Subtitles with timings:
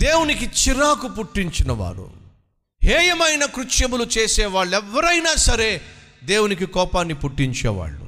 [0.00, 2.10] దేవునికి చిరాకు పుట్టించిన వారు
[2.82, 5.80] హేయమైన కృత్యములు చేసే వాళ్ళు ఎవరైనా సరే
[6.24, 8.06] దేవునికి కోపాన్ని పుట్టించేవాళ్ళు.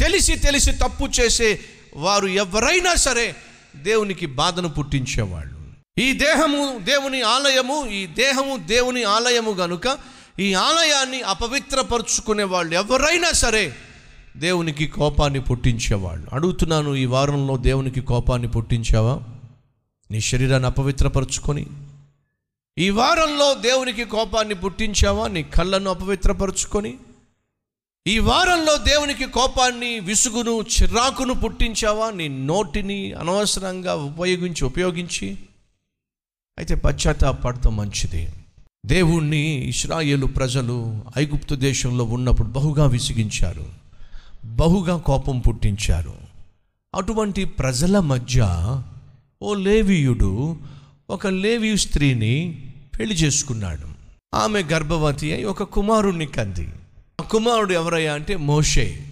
[0.00, 1.60] తెలిసి తెలిసి తప్పు చేసే
[1.96, 3.36] వారు ఎవరైనా సరే
[3.76, 5.56] దేవునికి బాధను పుట్టించేవాళ్ళు.
[6.00, 9.98] ఈ దేహము దేవుని ఆలయము ఈ దేహము దేవుని ఆలయము గనుక
[10.40, 13.76] ఈ ఆలయాన్ని అపవిత్రపరుచుకునే వాళ్ళు ఎవరైనా సరే
[14.36, 16.26] దేవునికి కోపాన్ని పుట్టించేవాళ్ళు.
[16.32, 19.20] అడుగుతున్నాను ఈ వారంలో దేవునికి కోపాన్ని పుట్టించావా?
[20.10, 21.66] నీ శరీరాన్ని అపవిత్రపరుచుకొని
[22.78, 25.28] ఈ వారంలో దేవునికి కోపాన్ని పుట్టించావా?
[25.28, 26.94] నీ కళ్ళను అపవిత్రపరుచుకొని
[28.06, 32.10] ఈ వారంలో దేవునికి కోపాన్ని విసుగును చిరాకును పుట్టించావా?
[32.10, 35.38] నీ నోటిని అనవసరంగా ఉపయోగించి ఉపయోగించి.
[36.58, 38.28] అయితే పశ్చాత్తాపడటం మంచిది.
[38.86, 43.66] దేవుణ్ణి ఇస్రాయేలు ప్రజలు ఐగుప్తు దేశంలో ఉన్నప్పుడు బహుగా విసిగించారు.
[44.44, 46.14] బహుగా కోపం పుట్టించారు.
[46.94, 48.42] అటువంటి ప్రజల మధ్య
[49.42, 50.56] ఓ లేవీయుడు
[51.10, 52.64] ఒక లేవీ స్త్రీని
[52.98, 53.88] పెళ్ళి చేసుకున్నాడు.
[54.34, 56.68] ఆమె గర్భవతి అయి ఒక కుమారుణ్ణి కంది.
[57.20, 59.06] ఆ కుమారుడు ఎవరయ్యా అంటే మోషే.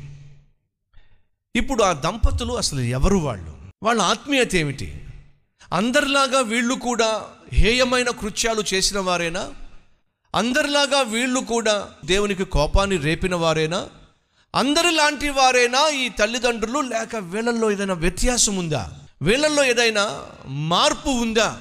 [1.57, 3.57] ఇప్పుడు ఆ దంపతులు అసలు ఎవరు వాళ్ళు?
[3.83, 5.01] వాళ్ళ ఆత్మీయత ఏమిటి?
[5.73, 9.51] అందరిలాగా వీళ్ళు కూడా హేయమైన కృత్యాలు చేసిన వారేనా?
[10.35, 13.89] అందరిలాగా వీళ్ళు కూడా దేవునికి కోపాన్ని రేపిన వారేనా?
[14.55, 16.81] అందరిలాంటి వారేనా ఈ తల్లిదండ్రులు?
[16.81, 18.93] లేక వీళ్ళల్లో ఏదైనా వ్యత్యాసం ఉందా
[19.25, 21.57] వీళ్ళల్లో ఏదైనా మార్పు ఉందా?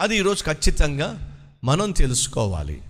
[0.00, 1.34] అది ఈరోజు ఖచ్చితంగా
[1.64, 2.80] మనం తెలుసుకోవాలి.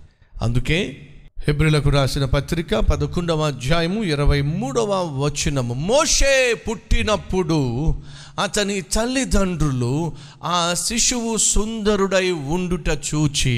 [0.41, 1.07] అందుకే
[1.47, 5.73] హెబ్రిలకు రాసిన పత్రిక పదకొండవ అధ్యాయము ఇరవై మూడవ వచనము.
[5.73, 7.95] మోషే పుట్టినప్పుడు
[8.43, 13.55] అతని తల్లిదండ్రులు ఆ శిశువు సుందరుడై ఉండుట చూచి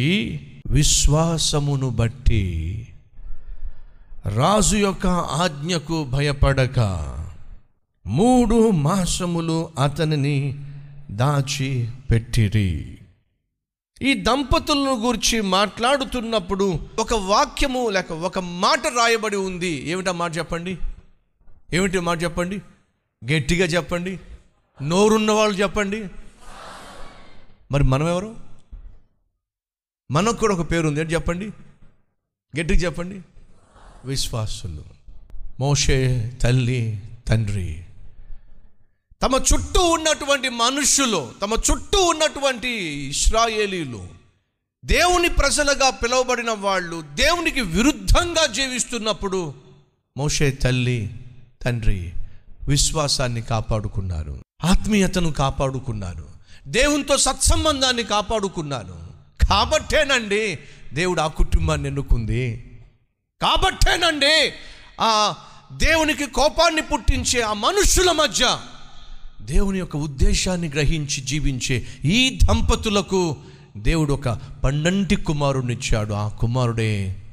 [0.68, 2.88] విశ్వాసమును బట్టి
[4.36, 6.80] రాజు యొక్క ఆజ్ఞకు భయపడక
[8.08, 10.66] మూడు మాసములు అతనిని
[11.12, 12.98] దాచి పెట్టిరి
[14.02, 19.68] ఈ దంపతులను గురించి మాట్లాడుతున్నప్పుడు ఒక వాక్యము లేక ఒక మాట రాయబడి ఉంది.
[19.68, 20.78] ఏమిటా మాట చెప్పండి?
[21.74, 22.62] ఏమిటి మాట చెప్పండి?
[23.34, 24.20] గట్టిగా చెప్పండి.
[24.82, 26.04] నోరున్న వాళ్ళు చెప్పండి.
[27.72, 28.36] మరి మనం ఎవరు
[30.12, 31.00] మనకు కూడా ఒక పేరు ఉంది.
[31.00, 31.46] ఏంటి చెప్పండి?
[32.60, 33.22] గట్టిగా చెప్పండి.
[34.06, 34.84] విశ్వాసులు.
[35.60, 37.84] మోషే తల్లి తండ్రి.
[39.22, 42.70] తమ చుట్టూ ఉన్నటువంటి మనుష్యులు తమ చుట్టూ ఉన్నటువంటి
[43.10, 44.08] ఇస్రాయేలీలు
[44.86, 49.54] దేవుని ప్రజలుగా పిలువబడిన వాళ్ళు దేవునికి విరుద్ధంగా జీవిస్తున్నప్పుడు
[50.18, 51.16] మోషే తల్లి
[51.64, 52.14] తండ్రి
[52.68, 56.28] విశ్వాసాన్ని కాపాడుకున్నారు ఆత్మీయతను కాపాడుకున్నారు
[56.68, 59.08] దేవునితో సత్సంబంధాన్ని కాపాడుకున్నారు.
[59.50, 60.60] కాబట్టేనండి
[60.94, 62.72] దేవుడు ఆ కుటుంబాన్ని ఎన్నుకుంది.
[63.42, 64.54] కాబట్టేనండి
[65.02, 65.36] ఆ
[65.72, 68.60] దేవునికి కోపాన్ని పుట్టించే ఆ మనుషుల మధ్య
[69.48, 73.38] దేవుని యొక్క ఉద్దేశాన్ని గ్రహించి జీవించే ఈ దంపతులకు
[73.78, 74.30] దేవుడు ఒక
[74.64, 77.24] పండంటి కుమారుడినిచ్చాడు ఆ కుమారుడే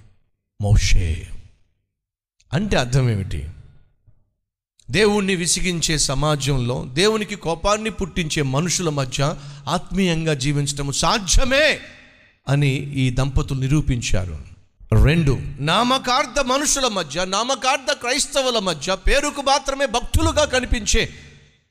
[0.63, 1.29] మోషే.
[2.53, 3.49] అంటే అర్థం ఏమిటి?
[4.91, 9.37] దేవుణ్ణి విసిగించే సమాజంలో దేవునికి కోపాన్ని పుట్టించే మనుషుల మధ్య
[9.69, 11.79] ఆత్మీయంగా జీవించడం సాధ్యమే
[12.49, 14.39] అని ఈ దంపతులు నిరూపించారు.
[15.05, 21.11] రెండు నామకార్థ మనుషుల మధ్య నామకార్థ క్రైస్తవుల మధ్య పేరుకు మాత్రమే భక్తులుగా కనిపించే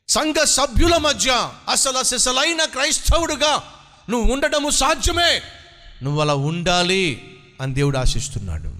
[0.09, 3.73] సంఘ సభ్యుల మధ్య అసలు అసలైన క్రైస్తవుడుగా
[4.09, 5.41] నువ్వు ఉండడము సాధ్యమే.
[6.03, 8.73] నువ్వు అలా ఉండాలి అని దేవుడు ఆశిస్తున్నాడు.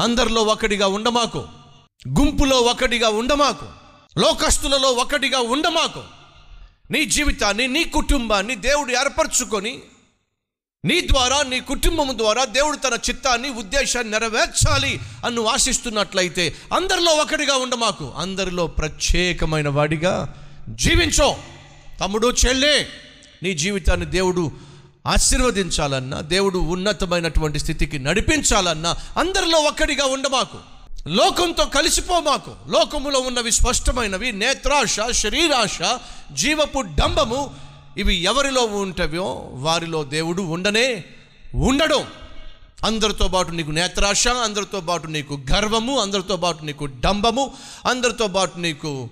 [0.00, 1.48] అందరిలో ఒకటిగా ఉండమాకు.
[2.08, 3.66] గుంపులో ఒకటిగా ఉండమాకు.
[4.18, 6.04] లోకస్తులలో ఒకటిగా ఉండమాకు.
[6.90, 9.82] నీ జీవితాన్ని నీ కుటుంబాన్ని దేవుడు ఏర్పరచుకొని
[10.84, 18.12] నీ ద్వారా నీ కుటుంబం ద్వారా దేవుడు తన చిత్తాన్ని ఉద్దేశాన్ని నెరవేర్చాలి అని ఆశిస్తున్నట్లయితే అందరిలో ఒకటిగా ఉండమాకు
[18.16, 20.34] అందరిలో ప్రత్యేకమైన వాడిగా
[20.68, 21.36] జీవించో.
[22.00, 22.88] తమ్ముడు చెల్లే
[23.42, 24.52] నీ జీవితాన్ని దేవుడు
[25.06, 30.58] ఆశీర్వదించాలన్నా దేవుడు ఉన్నతమైనటువంటి స్థితికి నడిపించాలన్నా అందరిలో ఒక్కడిగా ఉండమాకు
[31.08, 34.32] లోకంతో కలిసిపోమాకు లోకములో ఉన్నవి స్పష్టమైనవి.
[34.32, 35.78] నేత్రాశ శరీరాశ
[36.32, 37.63] జీవపు డంబము
[37.98, 41.04] ఇవి ఎవరిలో ఉంటవో వారిలో దేవుడు ఉండనే
[41.54, 42.06] ఉండడం.
[42.84, 47.54] అందరితో పాటు నీకు నేత్రాశ అందరితో పాటు నీకు గర్వము అందరితో పాటు నీకు డంబము
[47.86, 49.08] అందరితో పాటు నీకు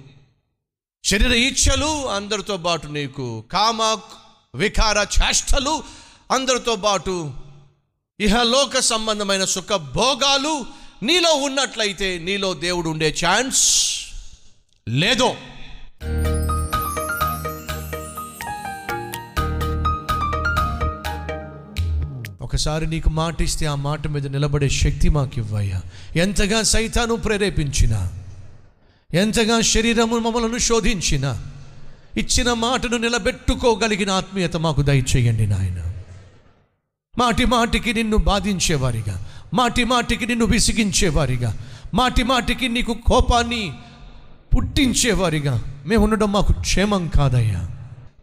[1.05, 3.99] శరీర ఈచ్ఛలు అందరితో పాటు నీకు కామ
[4.55, 5.82] వికార చేష్టలు
[6.31, 7.34] అందరితో పాటు
[8.20, 10.67] ఇహలోక సంబంధమైన సుఖ భోగాలు
[11.02, 13.62] నీలో ఉన్నట్లయితే నీలో దేవుడు ఉండే ఛాన్స్
[14.88, 15.37] లేదో.
[22.52, 25.82] ఒకసారి నీకు మాట ఇస్తే ఆ మాట మీద నిలబడే శక్తి మాకు ఇవ్వయ్యా
[26.16, 28.12] ఎంతగా సైతాను ప్రేరేపించినా
[29.14, 31.43] ఎంతగా శరీరము మమ్మలను శోధించిన
[32.16, 35.93] ఇచ్చిన మాటను నిలబెట్టుకోగలిగిన ఆత్మీయత మాకు దయచేయండి నాయన.
[37.19, 41.58] మాటి మాటికి నిన్ను బాధించేవారిగా మాటి మాటికి నిన్ను విసిగించేవారిగా
[41.94, 43.72] మాటి మాటికి నీకు కోపాన్ని
[44.56, 47.69] పుట్టించేవారిగా మేము ఉండడం మాకు క్షేమం కాదయ్యా.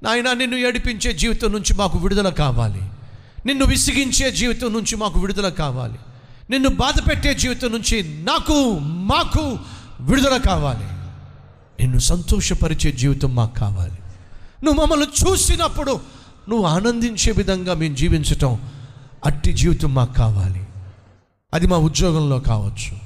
[0.04, 2.82] నాయన నిన్ను ఏడిపించే జీవితం నుంచి మాకు విడుదల కావాలి.
[3.46, 6.00] నిన్ను విసిగించే జీవితం నుంచి మాకు విడుదల కావాలి.
[6.50, 9.60] నిన్ను బాధ పెట్టే జీవితం నుంచి నాకు మాకు
[10.00, 10.86] విడుదల కావాలి.
[11.80, 13.98] నిన్ను సంతోషపరిచే జీవితం మాకు కావాలి.
[14.64, 16.00] నువ్వు మమ్మల్ని చూసినప్పుడు
[16.50, 18.60] నువ్వు ఆనందించే విధంగా మేము జీవించటం
[19.26, 20.68] అట్టి జీవితం మాకు కావాలి.
[21.54, 22.98] అది మా ఉద్యోగంలో కావచ్చు.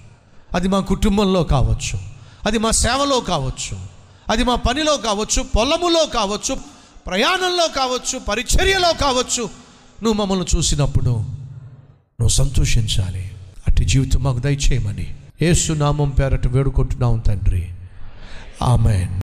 [0.56, 2.00] అది మా కుటుంబంలో కావచ్చు.
[2.48, 3.78] అది మా సేవలో కావచ్చు.
[4.32, 5.44] అది మా పనిలో కావచ్చు.
[5.44, 6.58] పొలములో కావచ్చు.
[7.08, 8.20] ప్రయాణంలో కావచ్చు.
[8.20, 9.50] పరిచర్యలో కావచ్చు.
[10.04, 13.32] నువ్వు మమ్మల్ని చూసినప్పుడు నువ్వు సంతోషించాలి.
[13.68, 17.70] అట్టి జీవితం మాకు దయచేయమని ఏసునామం పేరట వేడుకుంటున్నాం తండ్రి.
[18.62, 19.10] ఆమెన్.